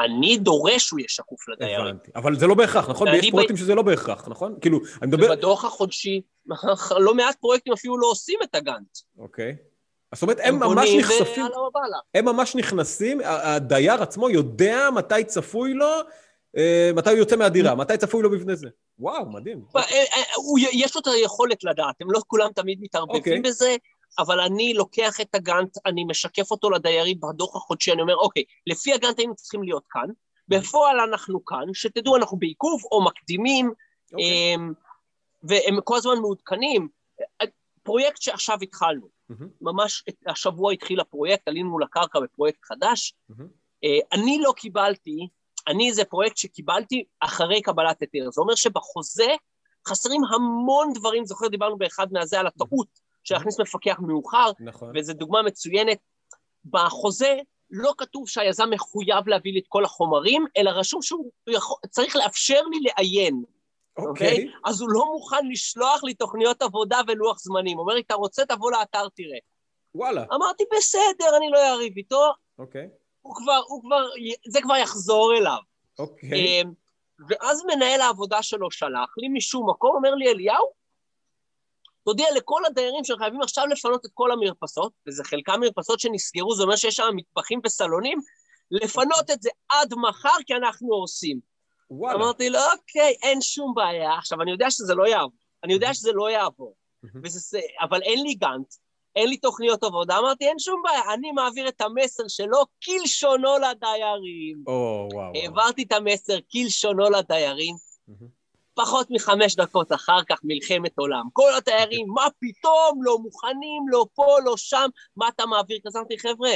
[0.00, 1.86] אני דורש שהוא יהיה שקוף לדיירים.
[1.86, 2.10] הבנתי.
[2.14, 3.08] אבל זה לא בהכרח, נכון?
[3.08, 3.58] ויש פרויקטים ב...
[3.58, 4.54] שזה לא בהכרח, נכון?
[4.60, 5.26] כאילו, אני מדבר...
[5.26, 6.20] ובדוח החודשי,
[7.06, 8.98] לא מעט פרויקטים אפילו לא עושים את הגאנט.
[9.18, 9.56] אוקיי.
[10.14, 11.46] זאת אומרת, הם, הם ממש נחשפים,
[12.14, 15.86] הם ממש נכנסים, הדייר עצמו יודע מתי צפוי לו,
[16.56, 18.68] אה, מתי הוא יוצא מהדירה, מתי צפוי לו מבנה זה.
[18.98, 19.64] וואו, מדהים.
[19.76, 20.22] אה, אה,
[20.72, 23.36] יש לו את היכולת לדעת, הם לא כולם תמיד מתערבבים okay.
[23.36, 23.40] אוקיי.
[23.40, 23.76] בזה,
[24.18, 28.92] אבל אני לוקח את הגאנט, אני משקף אותו לדיירים בדוח החודשי, אני אומר, אוקיי, לפי
[28.92, 30.06] הגאנט היינו צריכים להיות כאן,
[30.48, 34.12] בפועל אנחנו כאן, שתדעו, אנחנו בעיכוב או מקדימים, okay.
[34.12, 34.56] אוקיי.
[35.42, 36.88] והם כל הזמן מעודכנים.
[37.82, 39.46] פרויקט שעכשיו התחלנו, mm-hmm.
[39.60, 43.14] ממש השבוע התחיל הפרויקט, עלינו לקרקע בפרויקט חדש.
[43.30, 43.86] Mm-hmm.
[44.12, 45.28] אני לא קיבלתי,
[45.68, 48.30] אני זה פרויקט שקיבלתי אחרי קבלת היתר.
[48.30, 49.32] זה אומר שבחוזה
[49.88, 52.88] חסרים המון דברים, זוכר, דיברנו באחד מהזה על הטעות
[53.24, 54.92] של להכניס מפקח מאוחר, נכון.
[54.96, 55.98] וזו דוגמה מצוינת.
[56.64, 57.38] בחוזה
[57.70, 62.60] לא כתוב שהיזם מחויב להביא לי את כל החומרים, אלא רשום שהוא יכול, צריך לאפשר
[62.62, 63.42] לי לעיין.
[63.96, 64.28] אוקיי.
[64.28, 64.30] Okay.
[64.30, 64.52] אוקיי?
[64.64, 67.76] אז הוא לא מוכן לשלוח לי תוכניות עבודה ולוח זמנים.
[67.76, 69.38] הוא אומר לי, אתה רוצה, תבוא לאתר, תראה.
[69.94, 70.24] וואלה.
[70.34, 72.32] אמרתי, בסדר, אני לא אריב איתו.
[72.58, 72.82] אוקיי.
[72.82, 73.02] Okay.
[73.22, 74.08] הוא כבר, הוא כבר,
[74.48, 75.58] זה כבר יחזור אליו.
[75.98, 76.30] אוקיי.
[76.30, 76.34] Okay.
[76.34, 76.72] אמ,
[77.28, 80.72] ואז מנהל העבודה שלו שלח לי משום מקום, אומר לי, אליהו,
[82.04, 86.76] תודיע לכל הדיירים שחייבים עכשיו לפנות את כל המרפסות, וזה חלקם מרפסות שנסגרו, זה אומר
[86.76, 88.18] שיש שם מטבחים וסלונים,
[88.70, 91.51] לפנות את זה עד מחר, כי אנחנו עושים.
[91.98, 92.18] וואלה.
[92.18, 94.14] אמרתי לו, אוקיי, אין שום בעיה.
[94.18, 95.38] עכשיו, אני יודע שזה לא יעבור.
[95.64, 96.74] אני יודע שזה לא יעבור.
[97.24, 98.74] וזה, אבל אין לי גאנט,
[99.16, 100.18] אין לי תוכניות עבודה.
[100.18, 104.62] אמרתי, אין שום בעיה, אני מעביר את המסר שלו כלשונו לדיירים.
[104.66, 105.32] או, וואו.
[105.34, 107.74] העברתי את המסר כלשונו לדיירים.
[108.74, 111.24] פחות מחמש דקות אחר כך מלחמת עולם.
[111.32, 115.78] כל התיירים, מה פתאום, לא מוכנים, לא פה, לא שם, מה אתה מעביר?
[115.86, 116.50] כזה אמרתי, חבר'ה,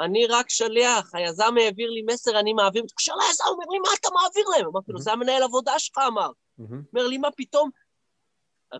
[0.00, 3.88] אני רק שליח, היזם העביר לי מסר, אני מעביר, מתקשר ליזם, הוא אומר לי, מה
[4.00, 4.66] אתה מעביר להם?
[4.66, 6.30] אמרתי לו, זה המנהל עבודה שלך אמר.
[6.58, 7.70] אומר לי, מה פתאום?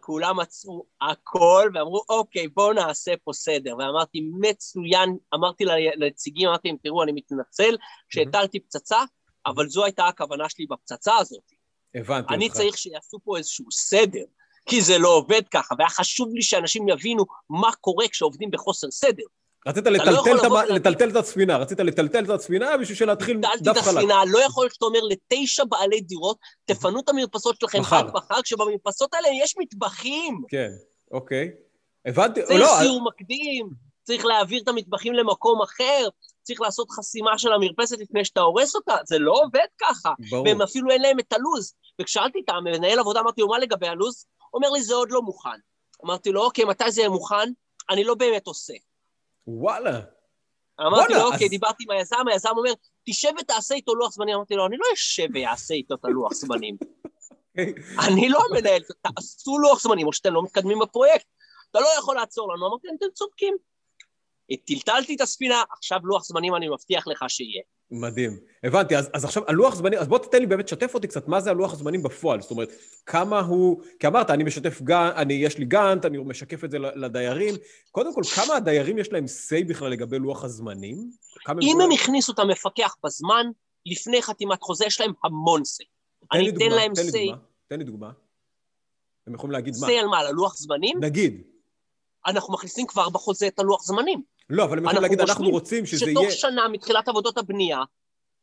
[0.00, 3.76] כולם עצרו הכל ואמרו, אוקיי, בואו נעשה פה סדר.
[3.78, 5.64] ואמרתי, מצוין, אמרתי
[5.96, 7.76] לנציגים, אמרתי להם, תראו, אני מתנצל
[8.08, 8.98] שהטלתי פצצה,
[9.46, 11.44] אבל זו הייתה הכוונה שלי בפצצה הזאת.
[11.94, 12.32] הבנתי אותך.
[12.32, 14.24] אני צריך שיעשו פה איזשהו סדר,
[14.68, 19.24] כי זה לא עובד ככה, והיה חשוב לי שאנשים יבינו מה קורה כשעובדים בחוסר סדר.
[19.66, 20.52] רצית לא לטלטל, את, המ...
[20.52, 23.96] ולהגיד- לטלטל את הספינה, רצית לטלטל את הספינה בשביל טלטלתי דף את חלק.
[23.96, 27.96] הספינה, לא יכול להיות שאתה אומר לתשע בעלי דירות, תפנו את המרפסות שלכם מחר.
[27.96, 30.42] עד מחר, כשבמרפסות האלה יש מטבחים.
[30.48, 30.70] כן,
[31.10, 31.50] אוקיי.
[32.06, 33.68] הבנתי, צריך לא, סיור מקדים,
[34.02, 36.08] צריך להעביר את המטבחים למקום אחר,
[36.42, 40.12] צריך לעשות חסימה של המרפסת לפני שאתה הורס אותה, זה לא עובד ככה.
[40.30, 40.44] ברור.
[40.46, 41.74] והם אפילו אין להם את הלו"ז.
[42.00, 44.26] וכשאלתי את המנהל עבודה, אמרתי לו, מה לגבי הלו"ז?
[44.54, 45.58] אומר לי, זה עוד לא מוכן.
[46.04, 47.50] אמרתי לו, אוקיי, מתי זה יהיה מוכן?
[47.90, 48.74] אני לא באמת עושה.
[49.46, 50.00] וואלה.
[50.80, 52.72] אמרתי לו, אוקיי, דיברתי עם היזם, היזם אומר,
[53.06, 54.34] תשב ותעשה איתו לוח זמנים.
[54.34, 56.76] אמרתי לו, אני לא אשב ואעשה איתו את הלוח זמנים.
[58.08, 61.26] אני לא המנהל, תעשו לוח זמנים, או שאתם לא מתקדמים בפרויקט.
[61.70, 62.66] אתה לא יכול לעצור לנו.
[62.66, 63.56] אמרתי אתם צודקים.
[64.66, 67.62] טלטלתי את הספינה, עכשיו לוח זמנים אני מבטיח לך שיהיה.
[67.90, 68.38] מדהים.
[68.62, 71.40] הבנתי, אז, אז עכשיו הלוח זמנים, אז בוא תתן לי באמת, שתף אותי קצת, מה
[71.40, 72.40] זה הלוח זמנים בפועל?
[72.40, 72.68] זאת אומרת,
[73.06, 76.78] כמה הוא, כי אמרת, אני משתף גאנט, אני, יש לי גאנט, אני משקף את זה
[76.78, 77.54] לדיירים.
[77.90, 81.10] קודם כל, כמה הדיירים יש להם say בכלל לגבי לוח הזמנים?
[81.48, 83.46] אם יכולים- הם הכניסו את המפקח בזמן,
[83.86, 85.84] לפני חתימת חוזה, יש להם המון say.
[86.32, 87.36] תן אני אתן להם תן לי דוגמה,
[87.68, 88.10] תן לי דוגמה.
[89.26, 89.86] הם יכולים להגיד מה?
[89.86, 90.98] say על מה, על הלוח זמנים?
[91.00, 91.42] נגיד.
[92.26, 94.22] אנחנו מכניסים כבר בחוזה את הלוח זמנים.
[94.50, 96.30] לא, אבל הם יכולים להגיד, אנחנו רוצים שזה שתוך יהיה...
[96.30, 97.78] שנה מתחילת עבודות הבנייה,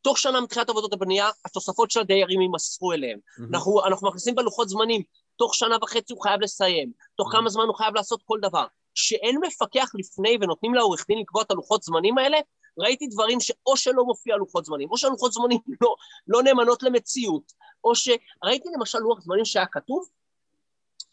[0.02, 3.18] תוך שנה מתחילת עבודות הבנייה, התוספות של הדיירים יימסרו אליהם.
[3.38, 3.54] מהמם.
[3.54, 5.02] אנחנו, אנחנו מכניסים בלוחות זמנים,
[5.36, 8.66] תוך שנה וחצי הוא חייב לסיים, תוך כמה זמן הוא חייב לעשות כל דבר.
[8.94, 12.38] שאין מפקח לפני ונותנים לעורך דין לקבוע את הלוחות זמנים האלה,
[12.78, 15.94] ראיתי דברים שאו שלא מופיע לוחות זמנים, או שהלוחות זמנים לא,
[16.26, 17.52] לא נאמנות למציאות,
[17.84, 18.08] או ש...
[18.44, 20.08] ראיתי למשל לוח זמנים שהיה כתוב,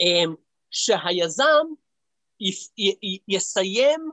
[0.02, 0.36] אמ,
[0.72, 1.66] שהיזם
[2.42, 4.10] יפ- י- י- יסיים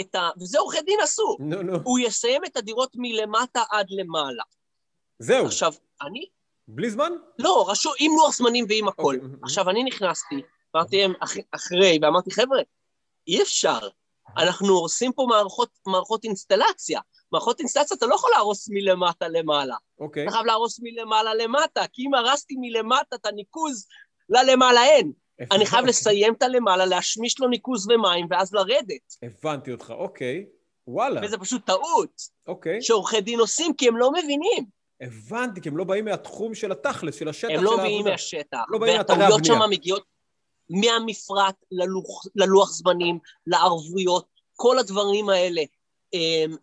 [0.00, 0.30] את ה...
[0.40, 1.78] וזה עורכי דין עשו, נו, נו.
[1.84, 4.42] הוא יסיים את הדירות מלמטה עד למעלה.
[5.18, 6.26] זהו, עכשיו, אני
[6.68, 7.12] בלי זמן?
[7.38, 9.14] לא, רשום, עם לוח זמנים ועם הכל.
[9.22, 9.38] אוקיי.
[9.42, 10.42] עכשיו, אני נכנסתי,
[10.76, 12.60] אמרתי להם אח, אחרי, ואמרתי, חבר'ה,
[13.28, 13.78] אי אפשר.
[14.36, 17.00] אנחנו הורסים פה מערכות, מערכות אינסטלציה.
[17.32, 19.76] מערכות אינסטלציה אתה לא יכול להרוס מלמטה למעלה.
[20.00, 20.22] אוקיי.
[20.24, 23.86] אתה חייב להרוס מלמעלה למטה, כי אם הרסתי מלמטה את הניקוז,
[24.28, 25.12] ללמעלה אין.
[25.40, 29.16] אני חייב לסיים את הלמעלה, להשמיש לו ניקוז ומים, ואז לרדת.
[29.22, 30.46] הבנתי אותך, אוקיי.
[30.86, 32.82] וואלה, וזה פשוט טעות אוקיי.
[32.82, 34.64] שעורכי דין עושים, כי הם לא מבינים.
[35.00, 37.88] הבנתי, כי הם לא באים מהתחום של התכלס, של השטח, הם של לא העבודה.
[37.88, 38.58] מביאים מהשטח.
[38.68, 39.60] לא באים והטעויות הבנייה.
[39.60, 40.04] שם מגיעות
[40.70, 45.62] מהמפרט ללוח, ללוח זמנים, לערבויות, כל הדברים האלה.
[46.14, 46.56] אמ,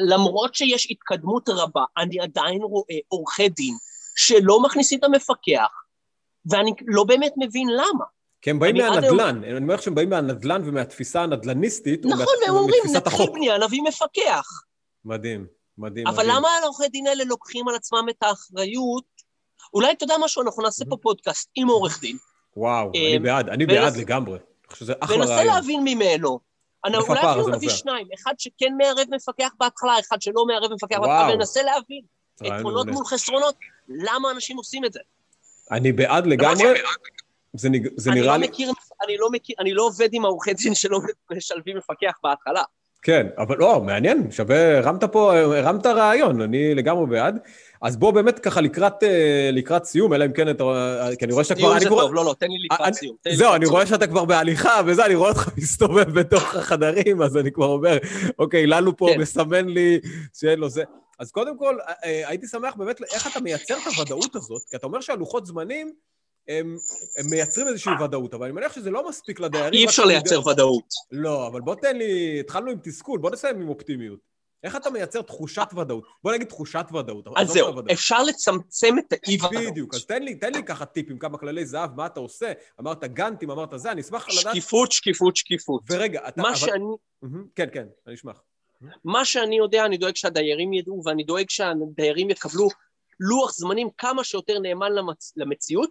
[0.00, 3.74] ולמרות שיש התקדמות רבה, אני עדיין רואה עורכי דין
[4.16, 5.70] שלא מכניסים את המפקח,
[6.46, 8.04] ואני לא באמת מבין למה.
[8.42, 12.58] כי הם באים מהנדל"ן, אני אומר לך שהם באים מהנדל"ן ומהתפיסה הנדל"ניסטית, נכון, והם או
[12.58, 13.30] אומרים, נתחיל.
[13.32, 14.46] בנייה, נביא מפקח.
[15.04, 15.46] מדהים,
[15.78, 16.36] מדהים, אבל מדהים.
[16.36, 19.04] למה העורכי דין האלה לוקחים על עצמם את האחריות?
[19.74, 22.16] אולי אתה יודע משהו, אנחנו נעשה פה פודקאסט עם עורך דין,
[22.56, 24.32] וואו, אה, אני בעד, אני בעד לגמרי.
[24.32, 25.46] אני חושב שזה אחלה רעיון.
[25.46, 26.40] להבין ממנו.
[26.86, 27.68] אולי אפילו נביא?
[27.68, 30.98] שניים, אחד שכן מערב מפקח בהתחלה, אחד שלא מערב מפקח.
[30.98, 32.02] בהתחלה, וננסה להבין
[32.42, 32.92] יתרונות מעולה.
[32.92, 33.54] מול חסרונות,
[33.88, 35.00] למה אנשים עושים את זה.
[35.72, 36.64] אני בעד לגמרי.
[37.52, 38.48] זה נג- זה אני נראה לא לי...
[38.48, 38.72] מכיר,
[39.06, 41.00] אני לא מכיר, אני לא עובד עם העורכי דין שלא
[41.32, 42.62] משלבים מפקח בהתחלה.
[43.02, 47.38] כן, אבל לא, מעניין, שווה, הרמת פה, הרמת רעיון, אני לגמרי בעד.
[47.82, 50.64] אז בוא באמת ככה לקראת, אה, לקראת סיום, אלא אם כן אתה,
[51.18, 51.72] כי אני רואה שאתה כבר...
[51.72, 53.16] אני זה כבר- טוב, לא, לא, תן לי אני- לקראת סיום.
[53.22, 53.74] תן לי זהו, לקראת אני סיום.
[53.76, 57.98] רואה שאתה כבר בהליכה וזה, אני רואה אותך מסתובב בתוך החדרים, אז אני כבר אומר,
[58.38, 59.20] אוקיי, ללו פה כן.
[59.20, 59.98] מסמן לי
[60.40, 60.82] שאין לו זה.
[61.20, 64.62] אז קודם כל, אה, אה, הייתי שמח באמת, איך אתה מייצר את הוודאות הזאת?
[64.70, 65.92] כי אתה אומר שהלוחות זמנים,
[66.48, 66.76] הם,
[67.18, 69.72] הם מייצרים איזושהי ודאות, אבל אני מניח שזה לא מספיק לדיירים.
[69.72, 70.84] אי אפשר לייצר יודע- ודאות.
[71.10, 74.18] לא, אבל בוא תן לי, התחלנו עם תסכול, בוא נסיים עם אופטימיות.
[74.64, 76.04] איך אתה מייצר תחושת ודאות?
[76.24, 77.24] בוא נגיד תחושת ודאות.
[77.36, 77.90] אז זהו, מהוודאות.
[77.90, 79.52] אפשר לצמצם את האי-ודאות.
[79.70, 83.04] בדיוק, אז תן לי, תן לי ככה טיפים, כמה כללי זהב, מה אתה עושה, אמרת
[83.04, 84.54] גאנטים, אמרת זה, אני אשמח לדעת...
[84.54, 85.82] שקיפות, שקיפות, שקיפות.
[85.90, 86.42] ורגע, אתה...
[86.42, 86.84] מה אבל- שאני
[87.22, 88.42] מהמם, כן, כן, אני אשמח.
[89.04, 92.68] מה שאני יודע, אני דואג שהדיירים ידעו, ואני דואג שהדיירים יקבלו
[93.20, 95.32] לוח זמנים כמה שיותר נאמן למצ...
[95.36, 95.90] למציאות,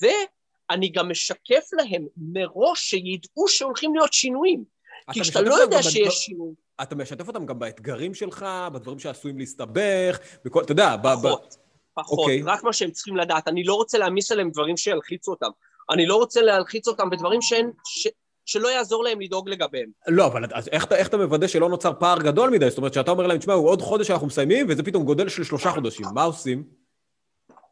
[0.00, 4.64] ואני גם משקף להם מראש שידעו שהולכים להיות שינויים.
[5.12, 8.98] כי אתה כשאתה לא יודע שיש בדבר- שינוי, אתה משתף אותם גם באתגרים שלך, בדברים
[8.98, 11.56] שעשויים להסתבך, בכל, אתה יודע, ב- ב- פחות.
[11.94, 12.42] פחות, אוקיי.
[12.42, 13.48] רק מה שהם צריכים לדעת.
[13.48, 15.50] אני לא רוצה להעמיס עליהם דברים שילחיצו אותם.
[15.90, 18.08] אני לא רוצה להלחיץ אותם בדברים שאין, ש,
[18.46, 19.88] שלא יעזור להם לדאוג לגביהם.
[20.08, 22.68] לא, אבל אז איך, איך אתה מוודא שלא נוצר פער גדול מדי?
[22.70, 25.44] זאת אומרת, שאתה אומר להם, תשמע, הוא עוד חודש אנחנו מסיימים, וזה פתאום גודל של
[25.44, 26.06] שלושה חודשים.
[26.14, 26.62] מה עושים?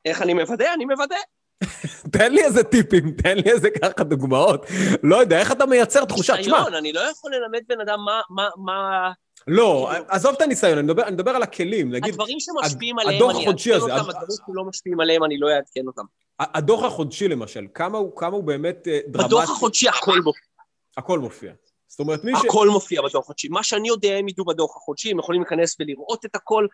[0.04, 0.72] איך אני מוודא?
[0.74, 1.16] אני מוודא.
[2.18, 4.66] תן לי איזה טיפים, תן לי איזה ככה דוגמאות.
[5.02, 6.37] לא יודע, איך אתה מייצר תחושה?
[6.37, 9.10] תשמע, אני לא יכול ללמד בן אדם מה, מה, מה...
[9.48, 11.90] לא, עזוב את הניסיון, אני מדבר, אני מדבר על הכלים.
[11.90, 15.87] נגיד, הדברים שמשפיעים עליהם, אני אעדכן אותם, הד- הדברים שלא משפיעים עליהם, אני לא אעדכן
[15.87, 16.02] אותם.
[16.38, 19.28] הדוח החודשי למשל, כמה הוא, כמה הוא באמת אה, דרמטי?
[19.28, 20.53] בדוח החודשי הכל מופיע.
[20.96, 21.52] הכל מופיע.
[21.88, 22.44] זאת אומרת, מי ש...
[22.44, 23.48] הכל מופיע בדוח החודשי.
[23.48, 26.66] מה שאני יודע, הם ידעו בדוח החודשי, הם יכולים להיכנס ולראות את הכל,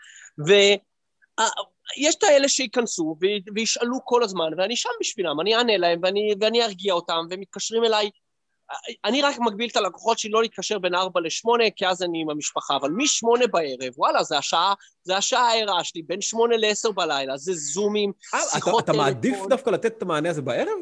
[0.46, 3.16] ויש את האלה שייכנסו
[3.54, 7.84] וישאלו כל הזמן, ואני שם בשבילם, אני אענה להם ואני, ואני ארגיע אותם, והם מתקשרים
[7.84, 8.10] אליי.
[9.04, 12.30] אני רק מגביל את הלקוחות שלי לא להתקשר בין 4 ל-8, כי אז אני עם
[12.30, 17.36] המשפחה, אבל מ-8 בערב, וואלה, זה השעה, זה השעה הערה שלי, בין 8 ל-10 בלילה,
[17.36, 19.48] זה זומים, אה, אתה, שיחות אתה מעדיף טלפון.
[19.48, 20.78] דווקא לתת את המענה הזה בערב?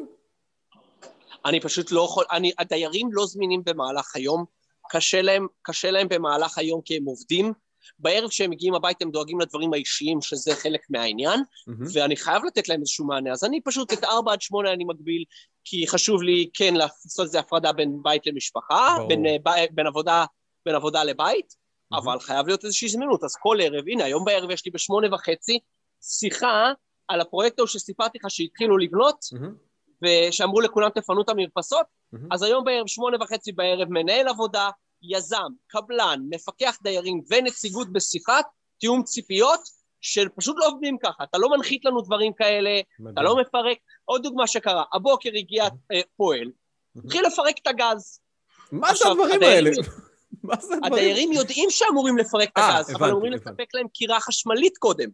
[1.45, 4.45] אני פשוט לא יכול, אני, הדיירים לא זמינים במהלך היום,
[4.89, 7.53] קשה להם, קשה להם במהלך היום כי הם עובדים.
[7.99, 11.85] בערב כשהם מגיעים הביתה הם דואגים לדברים האישיים, שזה חלק מהעניין, מהמם.
[11.93, 13.31] ואני חייב לתת להם איזשהו מענה.
[13.31, 15.23] אז אני פשוט את 4 עד 8 אני מגביל,
[15.63, 19.07] כי חשוב לי כן לעשות איזו הפרדה בין בית למשפחה, ברור.
[19.07, 20.25] בין, אה, ב- בין, עבודה,
[20.65, 21.55] בין עבודה לבית,
[21.91, 22.09] מהמם.
[22.09, 23.23] אבל חייב להיות איזושהי זמינות.
[23.23, 25.59] אז כל ערב, הנה, היום בערב יש לי בשמונה וחצי
[26.01, 26.71] שיחה
[27.07, 29.68] על הפרויקט ההוא שסיפרתי לך שהתחילו לבנות, מהמם.
[30.01, 32.27] ושאמרו לכולם תפנו את המרפסות, מהמם.
[32.31, 34.69] אז היום בערב שמונה וחצי בערב מנהל עבודה,
[35.01, 38.45] יזם, קבלן, מפקח דיירים ונציגות בשיחת
[38.79, 39.59] תיאום ציפיות,
[40.01, 43.25] שפשוט לא עובדים ככה, אתה לא מנחית לנו דברים כאלה, אתה מדהים.
[43.27, 43.77] לא מפרק.
[44.05, 46.51] עוד דוגמה שקרה, הבוקר הגיע אה, פועל,
[47.05, 48.19] התחיל לפרק את הגז.
[48.71, 49.87] מה זה עכשיו, הדברים הדיירים- האלה?
[50.43, 50.93] מה זה הדברים?
[50.93, 53.31] הדיירים יודעים שאמורים לפרק את אה, הגז, אבל אמורים.
[53.33, 55.09] לספק להם קירה חשמלית קודם.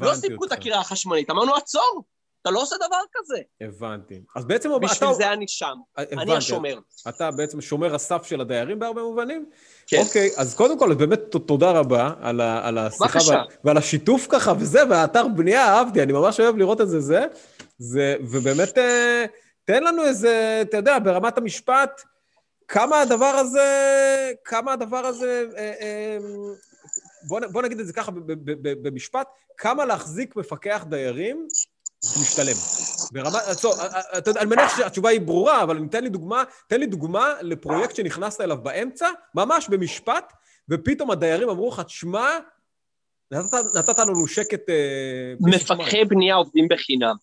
[0.00, 0.52] לא סיפקו את.
[0.52, 2.04] הקירה החשמלית, אמרנו עצור,
[2.44, 3.38] אתה לא עושה דבר כזה.
[3.60, 4.20] הבנתי.
[4.36, 4.78] אז בעצם אתה...
[4.78, 6.22] בשביל זה אני שם, הבנתי.
[6.22, 6.78] אני השומר.
[7.08, 9.46] אתה בעצם שומר הסף של הדיירים בהרבה מובנים?
[9.86, 9.96] כן.
[10.06, 13.18] אוקיי, אז קודם כל, באמת תודה רבה על, ה, על השיחה.
[13.28, 17.24] ועל, ועל השיתוף ככה וזה, והאתר בנייה, אהבתי, אני ממש אוהב לראות את זה, זה.
[17.78, 19.24] זה ובאמת, אה,
[19.64, 22.02] תן לנו איזה, אתה יודע, ברמת המשפט,
[22.68, 23.68] כמה הדבר הזה,
[24.44, 26.18] כמה הדבר הזה, אה, אה,
[27.28, 28.12] בוא, בוא נגיד את זה ככה
[28.82, 31.48] במשפט, כמה להחזיק מפקח דיירים
[32.04, 32.56] זה משתלם.
[33.12, 33.74] ברמה, טוב,
[34.18, 37.96] אתה יודע, אני מניח שהתשובה היא ברורה, אבל תן לי דוגמה, תן לי דוגמה לפרויקט
[37.96, 40.32] שנכנסת אליו באמצע, ממש במשפט,
[40.68, 42.38] ופתאום הדיירים אמרו לך, תשמע,
[43.30, 44.70] נתת, נתת לנו שקט...
[44.70, 47.14] אה, בלי שמיים." מפקחי בנייה עובדים בחינם.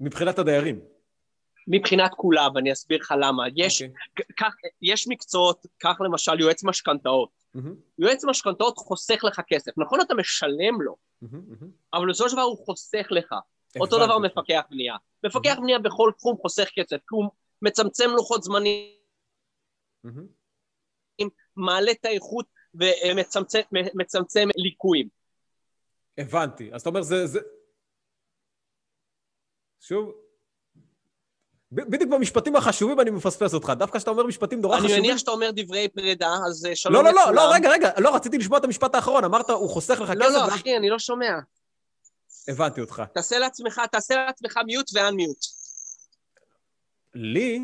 [0.00, 0.80] מבחינת הדיירים.
[1.68, 3.44] מבחינת כולם, ואני אסביר לך למה.
[3.56, 4.24] יש, אוקיי.
[4.38, 7.30] כך, יש מקצועות, קח למשל יועץ משכנתאות.
[7.54, 9.70] מהמם, יועץ משכנתאות חוסך לך כסף.
[9.76, 11.70] נכון, אתה משלם לו, מהמם.
[11.94, 13.34] אבל בסופו של דבר הוא חוסך לך.
[13.80, 14.18] אותו דבר.
[14.18, 14.96] מפקח בנייה.
[15.24, 17.24] מפקח בנייה בכל תחום חוסך כסף, כי הוא
[17.62, 18.92] מצמצם לוחות זמנים,
[20.04, 20.26] מהמם.
[21.56, 23.60] מעלה את האיכות ומצמצם
[23.94, 25.08] מצמצם ליקויים.
[26.18, 26.72] הבנתי.
[26.72, 27.26] אז אתה אומר, זה...
[27.26, 27.40] זה...
[29.80, 30.12] שוב,
[31.72, 33.72] בדיוק במשפטים החשובים אני מפספס אותך.
[33.78, 35.02] דווקא כשאתה אומר משפטים נורא אני חשובים...
[35.02, 37.34] מניח שאתה אומר דברי פרידה, אז אה, שלום לא, לא, לכולם.
[37.34, 39.24] לא, לא, רגע, רגע, לא, רציתי לשמוע את המשפט האחרון.
[39.24, 41.32] אמרת, הוא חוסך לך לא, כסף, לא, ואז- אחי, אני לא שומע.
[42.48, 43.02] הבנתי אותך.
[43.14, 45.38] תעשה לעצמך, תעשה לעצמך מיוט ואן-מיוט.
[47.14, 47.60] לי?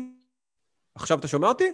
[0.95, 1.71] עכשיו אתה שומע אותי?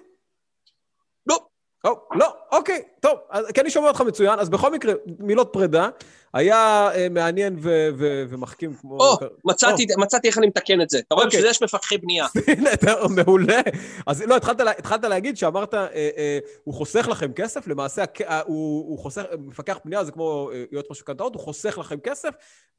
[1.83, 1.89] לא.
[1.91, 5.89] או, לא, אוקיי, טוב, אז, כי אני שומע אותך מצוין, אז בכל מקרה, מילות פרידה,
[6.33, 8.97] היה אה, מעניין ו- ו- ומחכים כמו...
[8.97, 10.99] או, מצאתי, מצאתי איך אני מתקן את זה.
[10.99, 11.37] אתה רואה, אוקיי.
[11.39, 12.25] בשביל זה יש מפקחי בנייה.
[12.47, 13.61] הנה, אתה מעולה.
[14.07, 18.03] אז לא, התחלת, לה- התחלת להגיד שאמרת, אה, אה, הוא חוסך לכם כסף, למעשה
[18.45, 22.29] הוא, הוא חוסך, מפקח בנייה זה כמו יועץ משכנתאות, הוא חוסך לכם כסף,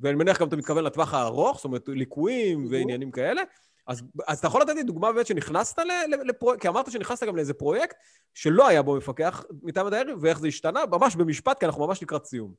[0.01, 3.43] ואני מניח גם אתה מתכוון לטווח הארוך, זאת אומרת, ליקויים ועניינים כאלה.
[3.87, 5.79] אז, אז אתה יכול לתת לי דוגמה באמת שנכנסת
[6.27, 7.97] לפרויקט, כי אמרת שנכנסת גם לאיזה פרויקט
[8.35, 12.25] שלא היה בו מפקח מטעם הדיירים, ואיך זה השתנה, ממש במשפט, כי אנחנו ממש לקראת
[12.25, 12.55] סיום.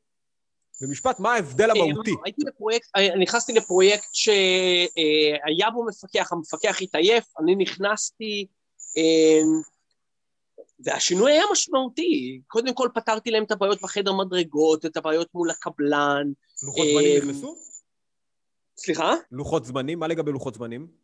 [0.81, 2.15] במשפט, מה ההבדל המהותי?
[2.25, 8.47] הייתי בפרויקט, אה, נכנסתי לפרויקט שהיה בו מפקח, המפקח התעייף, אני נכנסתי,
[8.97, 9.41] אה,
[10.79, 12.41] והשינוי היה משמעותי.
[12.47, 16.31] קודם כל פתרתי להם את הבעיות בחדר מדרגות, את הבעיות מול הקבלן.
[16.63, 17.55] לוחות זמנים אה, נכנסו?
[18.77, 19.13] סליחה?
[19.31, 19.99] לוחות זמנים?
[19.99, 21.02] מה לגבי לוחות זמנים?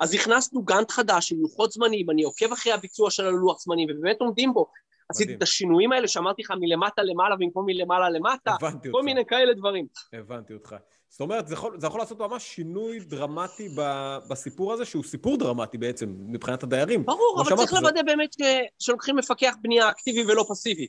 [0.00, 4.16] אז הכנסנו גאנט חדש עם לוחות זמנים, אני עוקב אחרי הביצוע של הלוח זמנים, ובאמת
[4.20, 4.66] עומדים בו.
[5.08, 9.04] עשיתי את השינויים האלה שאמרתי לך מלמטה למעלה במקום מלמעלה למטה, הבנתי כל אותך.
[9.04, 9.86] מיני כאלה דברים.
[10.12, 10.76] הבנתי אותך.
[11.08, 13.82] זאת אומרת, זה יכול, זה יכול לעשות ממש שינוי דרמטי ב,
[14.30, 17.06] בסיפור הזה, שהוא סיפור דרמטי בעצם, מבחינת הדיירים.
[17.06, 18.38] ברור, אבל צריך זה- לוודא באמת ש-
[18.86, 20.86] שלוקחים מפקח בנייה אקטיבי ולא פסיבי.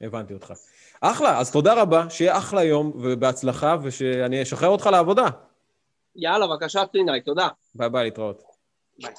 [0.00, 0.52] הבנתי אותך.
[1.00, 5.26] אחלה, אז תודה רבה, שיהיה אחלה יום ובהצלחה, ושאני אשחרר אותך לעבודה.
[6.20, 7.48] יאללה, בבקשה, פלינאי, תודה.
[7.74, 8.42] ביי ביי, להתראות.
[9.02, 9.14] ביי.